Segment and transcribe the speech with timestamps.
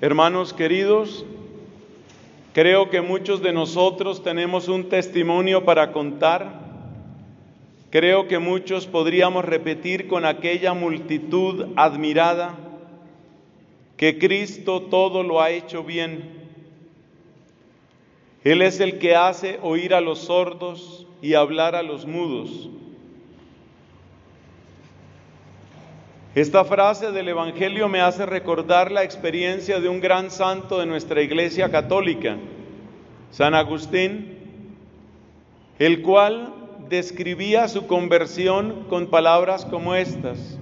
[0.00, 1.26] Hermanos queridos,
[2.52, 6.60] creo que muchos de nosotros tenemos un testimonio para contar.
[7.90, 12.54] Creo que muchos podríamos repetir con aquella multitud admirada
[13.96, 16.46] que Cristo todo lo ha hecho bien.
[18.44, 22.70] Él es el que hace oír a los sordos y hablar a los mudos.
[26.38, 31.20] Esta frase del Evangelio me hace recordar la experiencia de un gran santo de nuestra
[31.20, 32.36] Iglesia Católica,
[33.32, 34.38] San Agustín,
[35.80, 36.54] el cual
[36.88, 40.60] describía su conversión con palabras como estas.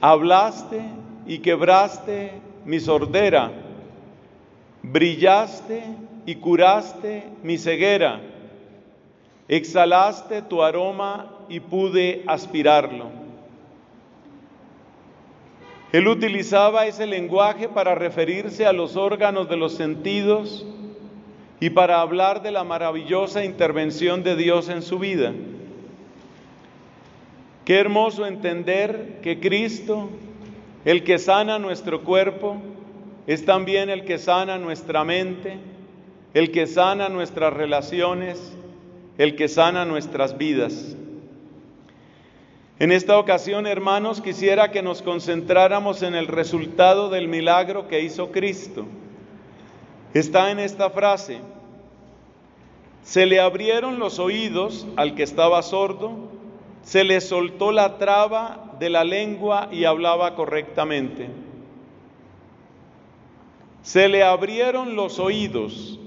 [0.00, 0.80] Hablaste
[1.26, 2.32] y quebraste
[2.64, 3.52] mi sordera,
[4.82, 5.84] brillaste
[6.24, 8.22] y curaste mi ceguera,
[9.48, 13.21] exhalaste tu aroma y pude aspirarlo.
[15.92, 20.66] Él utilizaba ese lenguaje para referirse a los órganos de los sentidos
[21.60, 25.34] y para hablar de la maravillosa intervención de Dios en su vida.
[27.66, 30.08] Qué hermoso entender que Cristo,
[30.86, 32.56] el que sana nuestro cuerpo,
[33.26, 35.58] es también el que sana nuestra mente,
[36.32, 38.56] el que sana nuestras relaciones,
[39.18, 40.96] el que sana nuestras vidas.
[42.78, 48.32] En esta ocasión, hermanos, quisiera que nos concentráramos en el resultado del milagro que hizo
[48.32, 48.86] Cristo.
[50.14, 51.40] Está en esta frase,
[53.02, 56.12] se le abrieron los oídos al que estaba sordo,
[56.82, 61.28] se le soltó la traba de la lengua y hablaba correctamente.
[63.82, 65.98] Se le abrieron los oídos,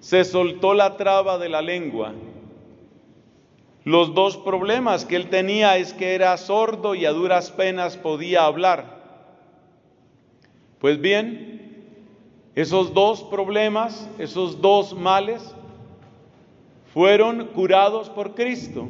[0.00, 2.12] se soltó la traba de la lengua
[3.90, 8.44] los dos problemas que él tenía es que era sordo y a duras penas podía
[8.44, 9.00] hablar.
[10.78, 11.88] Pues bien,
[12.54, 15.56] esos dos problemas, esos dos males,
[16.94, 18.86] fueron curados por Cristo,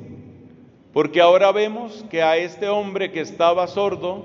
[0.93, 4.25] porque ahora vemos que a este hombre que estaba sordo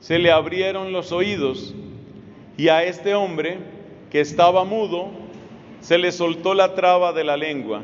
[0.00, 1.74] se le abrieron los oídos
[2.58, 3.56] y a este hombre
[4.10, 5.08] que estaba mudo
[5.80, 7.82] se le soltó la traba de la lengua.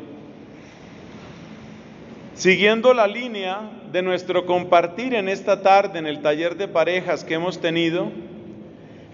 [2.37, 7.33] Siguiendo la línea de nuestro compartir en esta tarde en el taller de parejas que
[7.33, 8.11] hemos tenido,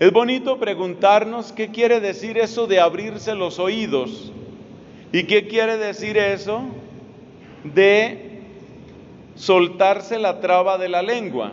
[0.00, 4.32] es bonito preguntarnos qué quiere decir eso de abrirse los oídos
[5.12, 6.64] y qué quiere decir eso
[7.62, 8.40] de
[9.36, 11.52] soltarse la traba de la lengua.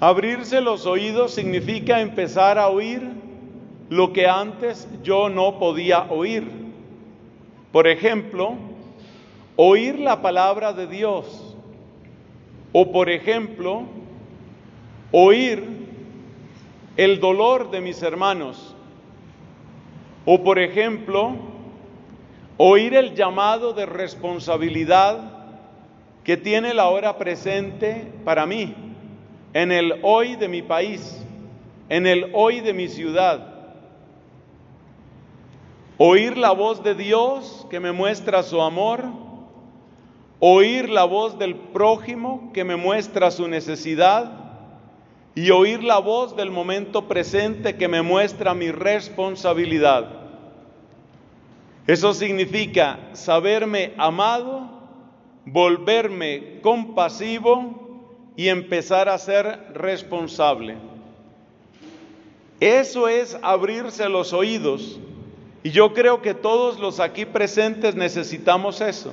[0.00, 3.02] Abrirse los oídos significa empezar a oír
[3.88, 6.61] lo que antes yo no podía oír.
[7.72, 8.54] Por ejemplo,
[9.56, 11.56] oír la palabra de Dios.
[12.72, 13.84] O por ejemplo,
[15.10, 15.64] oír
[16.98, 18.76] el dolor de mis hermanos.
[20.26, 21.34] O por ejemplo,
[22.58, 25.32] oír el llamado de responsabilidad
[26.24, 28.74] que tiene la hora presente para mí,
[29.54, 31.24] en el hoy de mi país,
[31.88, 33.51] en el hoy de mi ciudad
[36.04, 39.04] Oír la voz de Dios que me muestra su amor.
[40.40, 44.32] Oír la voz del prójimo que me muestra su necesidad.
[45.36, 50.10] Y oír la voz del momento presente que me muestra mi responsabilidad.
[51.86, 54.70] Eso significa saberme amado,
[55.46, 60.78] volverme compasivo y empezar a ser responsable.
[62.58, 64.98] Eso es abrirse los oídos
[65.62, 69.12] y yo creo que todos los aquí presentes necesitamos eso.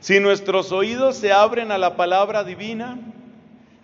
[0.00, 2.98] Si nuestros oídos se abren a la palabra divina,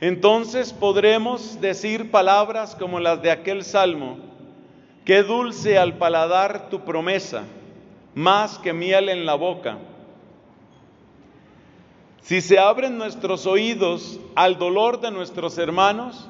[0.00, 4.18] entonces podremos decir palabras como las de aquel salmo,
[5.04, 7.44] qué dulce al paladar tu promesa,
[8.14, 9.78] más que miel en la boca.
[12.22, 16.28] Si se abren nuestros oídos al dolor de nuestros hermanos,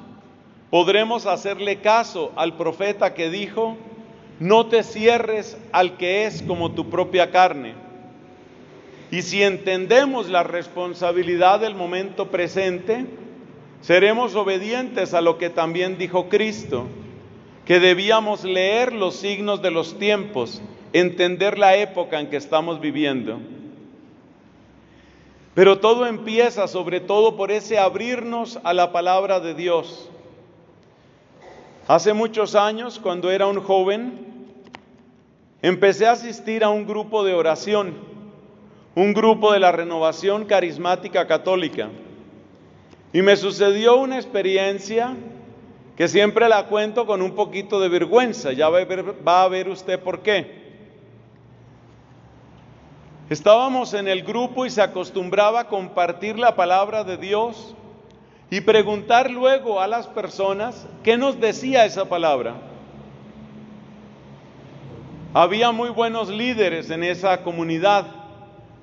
[0.71, 3.77] podremos hacerle caso al profeta que dijo,
[4.41, 7.75] no te cierres al que es como tu propia carne.
[9.11, 13.05] Y si entendemos la responsabilidad del momento presente,
[13.83, 16.87] seremos obedientes a lo que también dijo Cristo,
[17.67, 20.63] que debíamos leer los signos de los tiempos,
[20.95, 23.39] entender la época en que estamos viviendo.
[25.55, 30.09] Pero todo empieza sobre todo por ese abrirnos a la palabra de Dios.
[31.89, 34.30] Hace muchos años, cuando era un joven,
[35.63, 37.95] empecé a asistir a un grupo de oración,
[38.95, 41.89] un grupo de la renovación carismática católica.
[43.13, 45.17] Y me sucedió una experiencia
[45.97, 48.79] que siempre la cuento con un poquito de vergüenza, ya va
[49.43, 50.61] a ver, usted por qué.
[53.29, 57.77] Estábamos en el grupo y se acostumbraba a compartir la palabra de Dios
[58.49, 62.70] y preguntar luego a las personas qué nos decía esa palabra.
[65.33, 68.05] Había muy buenos líderes en esa comunidad,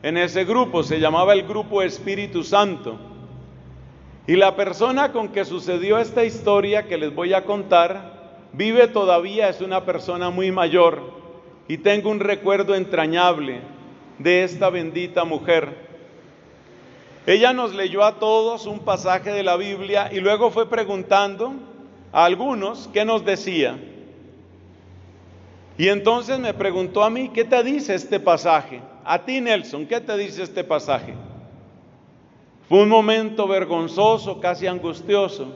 [0.01, 2.97] en ese grupo, se llamaba el grupo Espíritu Santo.
[4.27, 9.49] Y la persona con que sucedió esta historia que les voy a contar vive todavía,
[9.49, 11.01] es una persona muy mayor
[11.67, 13.59] y tengo un recuerdo entrañable
[14.17, 15.85] de esta bendita mujer.
[17.25, 21.55] Ella nos leyó a todos un pasaje de la Biblia y luego fue preguntando
[22.13, 23.77] a algunos qué nos decía.
[25.77, 28.81] Y entonces me preguntó a mí, ¿qué te dice este pasaje?
[29.05, 31.13] A ti, Nelson, ¿qué te dice este pasaje?
[32.67, 35.55] Fue un momento vergonzoso, casi angustioso.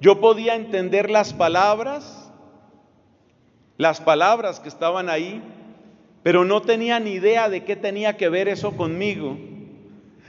[0.00, 2.32] Yo podía entender las palabras,
[3.76, 5.42] las palabras que estaban ahí,
[6.22, 9.36] pero no tenía ni idea de qué tenía que ver eso conmigo.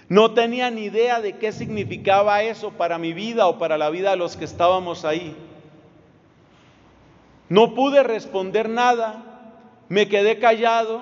[0.09, 4.11] No tenía ni idea de qué significaba eso para mi vida o para la vida
[4.11, 5.35] de los que estábamos ahí.
[7.49, 9.23] No pude responder nada,
[9.89, 11.01] me quedé callado,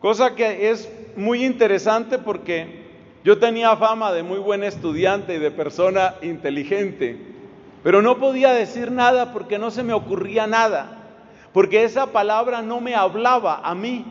[0.00, 2.86] cosa que es muy interesante porque
[3.24, 7.18] yo tenía fama de muy buen estudiante y de persona inteligente,
[7.82, 10.98] pero no podía decir nada porque no se me ocurría nada
[11.52, 14.04] porque esa palabra no me hablaba a mí.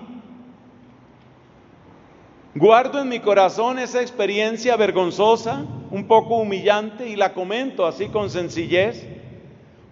[2.55, 8.29] Guardo en mi corazón esa experiencia vergonzosa, un poco humillante, y la comento así con
[8.29, 9.07] sencillez,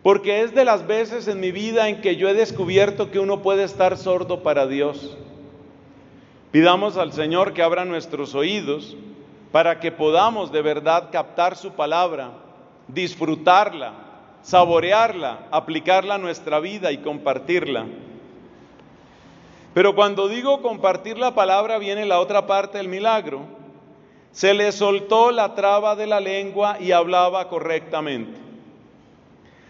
[0.06, 3.42] porque es de las veces en mi vida en que yo he descubierto que uno
[3.42, 5.18] puede estar sordo para Dios.
[6.52, 8.96] Pidamos al Señor que abra nuestros oídos
[9.52, 12.34] para que podamos de verdad captar su palabra,
[12.88, 13.94] disfrutarla,
[14.44, 17.88] saborearla, aplicarla a nuestra vida y compartirla.
[19.74, 23.42] Pero cuando digo compartir la palabra viene la otra parte del milagro.
[24.32, 28.45] Se le soltó la traba de la lengua y hablaba correctamente.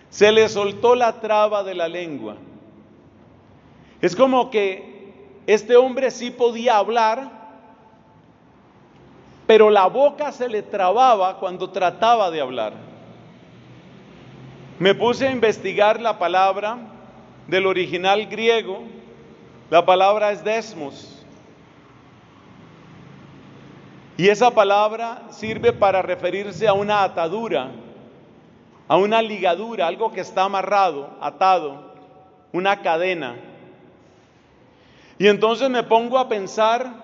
[0.09, 2.35] Se le soltó la traba de la lengua.
[4.01, 5.13] Es como que
[5.47, 7.29] este hombre sí podía hablar,
[9.47, 12.73] pero la boca se le trababa cuando trataba de hablar.
[14.79, 16.77] Me puse a investigar la palabra
[17.47, 18.83] del original griego.
[19.69, 21.23] La palabra es desmos.
[24.17, 27.71] Y esa palabra sirve para referirse a una atadura,
[28.87, 31.93] a una ligadura, algo que está amarrado, atado,
[32.51, 33.35] una cadena.
[35.17, 37.03] Y entonces me pongo a pensar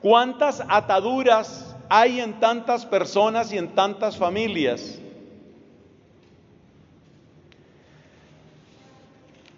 [0.00, 4.98] cuántas ataduras hay en tantas personas y en tantas familias.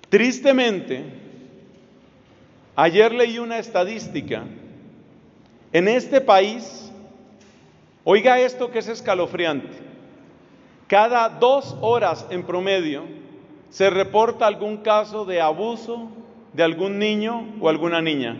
[0.09, 1.05] Tristemente,
[2.77, 4.45] ayer leí una estadística.
[5.73, 6.91] En este país,
[8.05, 9.92] oiga esto que es escalofriante,
[10.93, 13.05] cada dos horas en promedio
[13.71, 16.11] se reporta algún caso de abuso
[16.53, 18.37] de algún niño o alguna niña.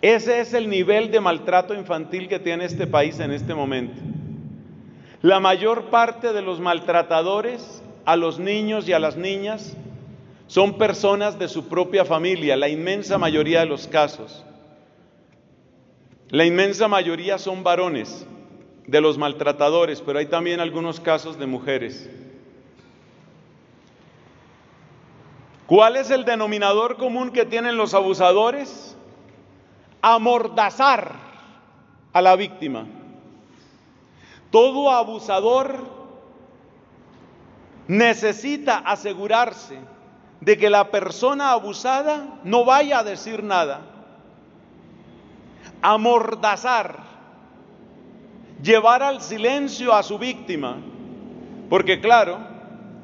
[0.00, 4.00] Ese es el nivel de maltrato infantil que tiene este país en este momento.
[5.20, 9.76] La mayor parte de los maltratadores a los niños y a las niñas
[10.46, 14.42] son personas de su propia familia, la inmensa mayoría de los casos.
[16.30, 18.26] La inmensa mayoría son varones
[18.90, 22.10] de los maltratadores, pero hay también algunos casos de mujeres.
[25.66, 28.96] ¿Cuál es el denominador común que tienen los abusadores?
[30.02, 31.14] Amordazar
[32.12, 32.86] a la víctima.
[34.50, 35.86] Todo abusador
[37.86, 39.78] necesita asegurarse
[40.40, 43.82] de que la persona abusada no vaya a decir nada.
[45.80, 47.09] Amordazar,
[48.62, 50.76] llevar al silencio a su víctima.
[51.68, 52.38] Porque claro,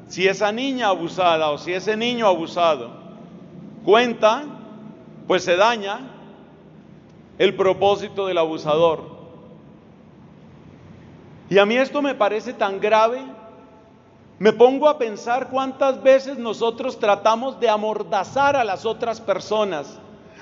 [0.07, 2.91] si esa niña abusada o si ese niño abusado
[3.83, 4.43] cuenta,
[5.27, 5.99] pues se daña
[7.37, 9.17] el propósito del abusador.
[11.49, 13.21] Y a mí esto me parece tan grave
[14.39, 19.99] me pongo a pensar cuántas veces nosotros tratamos de amordazar a las otras personas,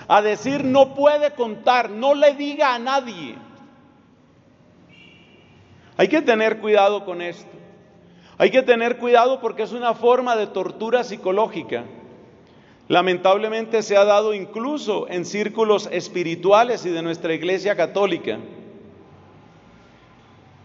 [0.10, 3.38] a decir no puede contar, no le diga a nadie.
[5.98, 7.50] Hay que tener cuidado con esto.
[8.38, 11.86] Hay que tener cuidado porque es una forma de tortura psicológica.
[12.88, 18.38] Lamentablemente se ha dado incluso en círculos espirituales y de nuestra iglesia católica.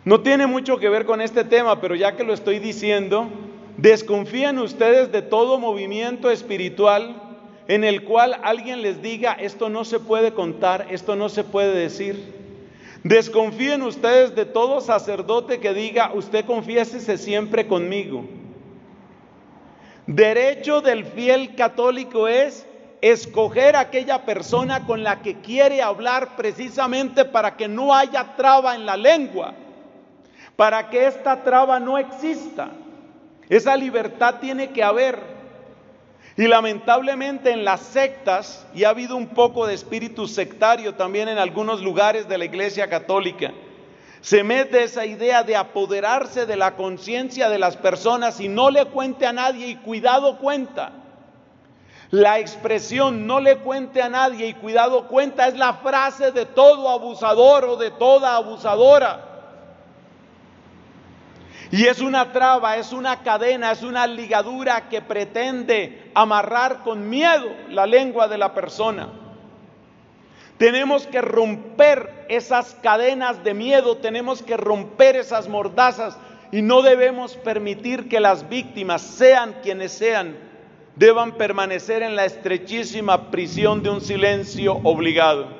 [0.04, 3.28] No tiene mucho que ver con este tema, pero ya que lo estoy diciendo,
[3.76, 7.22] desconfíen ustedes de todo movimiento espiritual
[7.68, 11.72] en el cual alguien les diga, esto no se puede contar, esto no se puede
[11.72, 12.39] decir.
[13.02, 18.25] Desconfíen ustedes de todo sacerdote que diga, usted confiésese siempre conmigo.
[20.07, 22.66] Derecho del fiel católico es
[23.00, 28.85] escoger aquella persona con la que quiere hablar precisamente para que no haya traba en
[28.85, 29.54] la lengua,
[30.57, 32.71] para que esta traba no exista.
[33.49, 35.39] Esa libertad tiene que haber.
[36.40, 41.37] Y lamentablemente en las sectas, y ha habido un poco de espíritu sectario también en
[41.37, 43.52] algunos lugares de la Iglesia Católica,
[44.23, 48.87] se mete esa idea de apoderarse de la conciencia de las personas y no le
[48.87, 50.92] cuente a nadie y cuidado cuenta.
[52.11, 56.88] La expresión no le cuente a nadie y cuidado cuenta es la frase de todo
[56.88, 59.29] abusador o de toda abusadora.
[61.72, 67.46] Y es una traba, es una cadena, es una ligadura que pretende amarrar con miedo
[67.68, 69.08] la lengua de la persona.
[70.58, 76.18] Tenemos que romper esas cadenas de miedo, tenemos que romper esas mordazas
[76.52, 80.36] y no debemos permitir que las víctimas, sean quienes sean,
[80.96, 85.59] deban permanecer en la estrechísima prisión de un silencio obligado.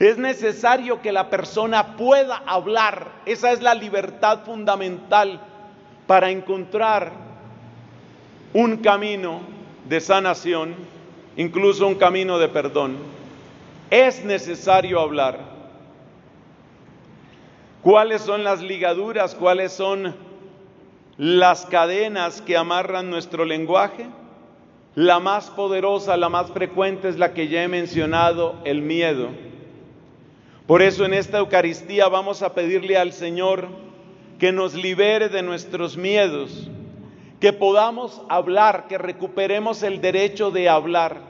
[0.00, 3.12] Es necesario que la persona pueda hablar.
[3.26, 5.42] Esa es la libertad fundamental
[6.06, 7.12] para encontrar
[8.54, 9.42] un camino
[9.86, 10.74] de sanación,
[11.36, 12.96] incluso un camino de perdón.
[13.90, 15.38] Es necesario hablar.
[17.82, 19.34] ¿Cuáles son las ligaduras?
[19.34, 20.16] ¿Cuáles son
[21.18, 24.06] las cadenas que amarran nuestro lenguaje?
[24.94, 29.49] La más poderosa, la más frecuente es la que ya he mencionado, el miedo.
[30.70, 33.66] Por eso en esta Eucaristía vamos a pedirle al Señor
[34.38, 36.70] que nos libere de nuestros miedos,
[37.40, 41.22] que podamos hablar, que recuperemos el derecho de hablar.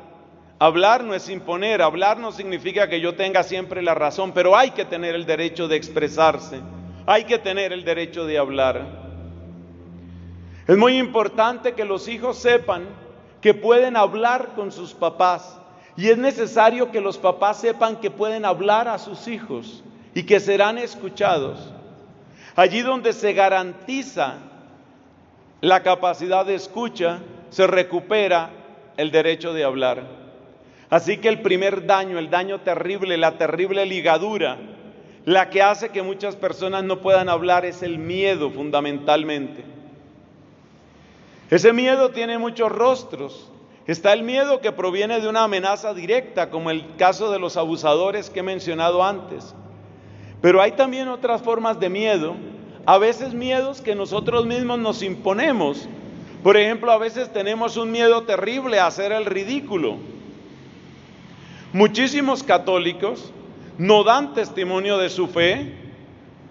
[0.59, 4.73] Hablar no es imponer, hablar no significa que yo tenga siempre la razón, pero hay
[4.73, 6.61] que tener el derecho de expresarse,
[7.07, 8.85] hay que tener el derecho de hablar.
[10.69, 12.83] Es muy importante que los hijos sepan
[13.41, 15.59] que pueden hablar con sus papás,
[15.97, 19.83] y es necesario que los papás sepan que pueden hablar a sus hijos
[20.15, 21.73] y que serán escuchados.
[22.57, 24.39] Allí donde se garantiza
[25.61, 27.21] la capacidad de escucha,
[27.51, 28.51] se recupera
[28.97, 30.05] el derecho de hablar.
[30.89, 34.59] Así que el primer daño, el daño terrible, la terrible ligadura,
[35.25, 39.65] la que hace que muchas personas no puedan hablar es el miedo fundamentalmente.
[41.51, 43.51] Ese miedo tiene muchos rostros.
[43.87, 48.31] Está el miedo que proviene de una amenaza directa, como el caso de los abusadores
[48.31, 49.55] que he mencionado antes.
[50.41, 52.37] Pero hay también otras formas de miedo,
[52.87, 55.89] a veces miedos que nosotros mismos nos imponemos.
[56.43, 59.97] Por ejemplo, a veces tenemos un miedo terrible a hacer el ridículo.
[61.73, 63.33] Muchísimos católicos
[63.79, 65.75] no dan testimonio de su fe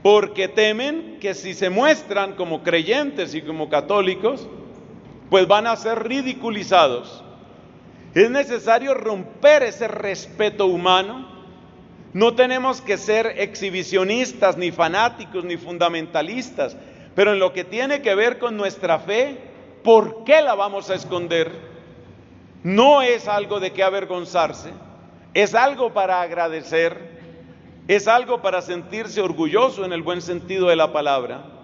[0.02, 4.48] porque temen que si se muestran como creyentes y como católicos,
[5.30, 7.24] pues van a ser ridiculizados.
[8.16, 11.28] Es necesario romper ese respeto humano.
[12.14, 16.76] No tenemos que ser exhibicionistas, ni fanáticos, ni fundamentalistas,
[17.16, 19.38] pero en lo que tiene que ver con nuestra fe,
[19.84, 21.52] ¿por qué la vamos a esconder?
[22.64, 24.72] No es algo de qué avergonzarse,
[25.36, 27.20] es algo para agradecer,
[27.88, 31.59] es algo para sentirse orgulloso en el buen sentido de la palabra.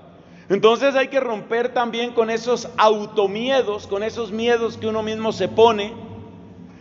[0.49, 5.47] Entonces hay que romper también con esos automiedos, con esos miedos que uno mismo se
[5.47, 6.05] pone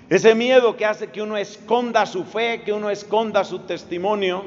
[0.09, 4.44] ese miedo que hace que uno esconda su fe, que uno esconda su testimonio,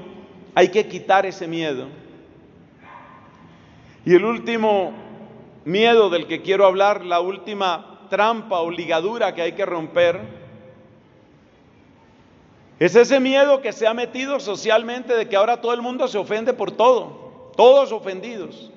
[0.54, 1.88] hay que quitar ese miedo.
[4.06, 4.94] Y el último
[5.66, 10.22] miedo del que quiero hablar, la última trampa o ligadura que hay que romper,
[12.80, 16.20] es ese miedo que se ha metido socialmente de que ahora todo el mundo se
[16.20, 18.72] ofende por todo, todos ofendidos.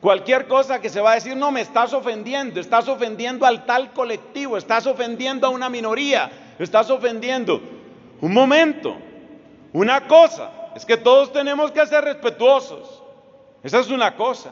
[0.00, 3.92] Cualquier cosa que se va a decir, no, me estás ofendiendo, estás ofendiendo al tal
[3.92, 7.60] colectivo, estás ofendiendo a una minoría, estás ofendiendo.
[8.20, 8.96] Un momento,
[9.72, 13.02] una cosa, es que todos tenemos que ser respetuosos.
[13.64, 14.50] Esa es una cosa.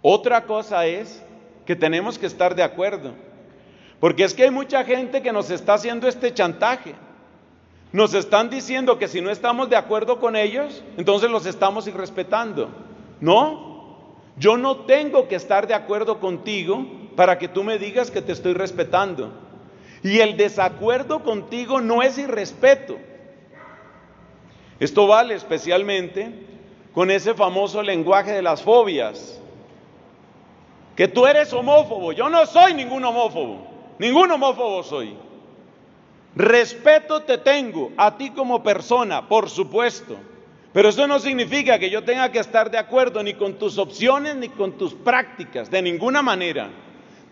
[0.00, 1.22] Otra cosa es
[1.64, 3.12] que tenemos que estar de acuerdo.
[4.00, 6.96] Porque es que hay mucha gente que nos está haciendo este chantaje.
[7.92, 12.68] Nos están diciendo que si no estamos de acuerdo con ellos, entonces los estamos irrespetando.
[13.20, 13.71] No,
[14.36, 16.86] yo no tengo que estar de acuerdo contigo
[17.16, 19.32] para que tú me digas que te estoy respetando.
[20.02, 22.98] Y el desacuerdo contigo no es irrespeto.
[24.80, 26.32] Esto vale especialmente
[26.92, 29.40] con ese famoso lenguaje de las fobias.
[30.96, 33.66] Que tú eres homófobo, yo no soy ningún homófobo,
[33.98, 35.16] ningún homófobo soy.
[36.34, 40.16] Respeto te tengo a ti como persona, por supuesto.
[40.72, 44.36] Pero eso no significa que yo tenga que estar de acuerdo ni con tus opciones
[44.36, 46.70] ni con tus prácticas, de ninguna manera.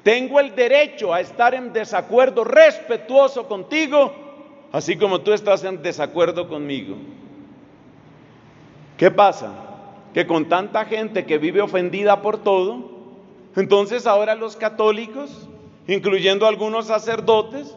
[0.03, 4.13] Tengo el derecho a estar en desacuerdo respetuoso contigo,
[4.73, 6.97] así como tú estás en desacuerdo conmigo.
[8.99, 9.55] ¿Qué pasa?
[10.13, 12.91] Que con tanta gente que vive ofendida por todo,
[13.57, 15.49] entonces ahora los católicos,
[15.87, 17.75] incluyendo algunos sacerdotes,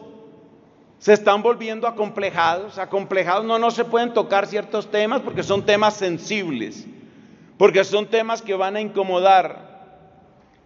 [0.98, 5.94] se están volviendo acomplejados, acomplejados, no, no se pueden tocar ciertos temas porque son temas
[5.94, 6.86] sensibles,
[7.58, 9.74] porque son temas que van a incomodar.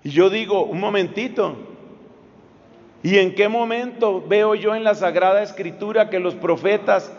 [0.05, 1.57] Y yo digo, un momentito,
[3.03, 7.13] ¿y en qué momento veo yo en la Sagrada Escritura que los profetas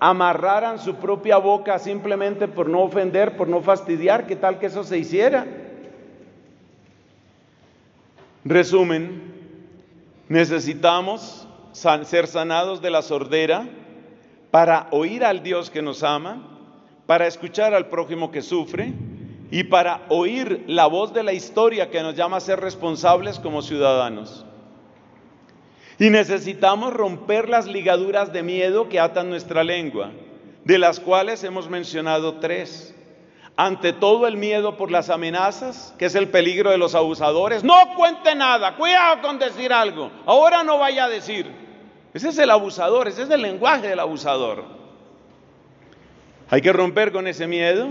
[0.00, 4.26] amarraran su propia boca simplemente por no ofender, por no fastidiar?
[4.26, 5.46] ¿Qué tal que eso se hiciera?
[8.44, 9.32] Resumen,
[10.28, 13.68] necesitamos ser sanados de la sordera,
[14.50, 16.54] para oír al Dios que nos ama,
[17.06, 18.92] para escuchar al prójimo que sufre
[19.50, 23.62] y para oír la voz de la historia que nos llama a ser responsables como
[23.62, 24.46] ciudadanos.
[25.98, 30.12] Y necesitamos romper las ligaduras de miedo que atan nuestra lengua,
[30.64, 32.94] de las cuales hemos mencionado tres.
[33.56, 37.62] Ante todo el miedo por las amenazas, que es el peligro de los abusadores.
[37.62, 40.10] No cuente nada, cuidado con decir algo.
[40.26, 41.63] Ahora no vaya a decir.
[42.14, 44.64] Ese es el abusador, ese es el lenguaje del abusador.
[46.48, 47.88] Hay que romper con ese miedo.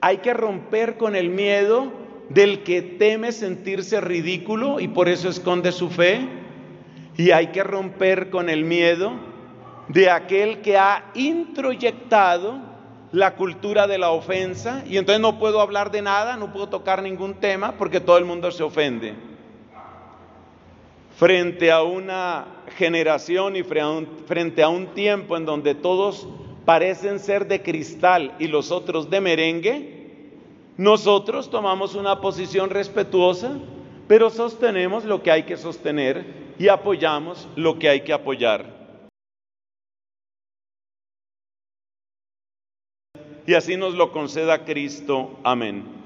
[0.00, 1.92] Hay que romper con el miedo
[2.30, 6.26] del que teme sentirse ridículo y por eso esconde su fe.
[7.18, 9.12] Y hay que romper con el miedo
[9.88, 12.58] de aquel que ha introyectado
[13.12, 17.02] la cultura de la ofensa y entonces no puedo hablar de nada, no puedo tocar
[17.02, 19.31] ningún tema porque todo el mundo se ofende
[21.16, 22.46] frente a una
[22.76, 26.26] generación y frente a un tiempo en donde todos
[26.64, 30.02] parecen ser de cristal y los otros de merengue,
[30.76, 33.58] nosotros tomamos una posición respetuosa,
[34.08, 36.24] pero sostenemos lo que hay que sostener
[36.58, 38.82] y apoyamos lo que hay que apoyar.
[43.46, 45.38] Y así nos lo conceda Cristo.
[45.42, 46.01] Amén.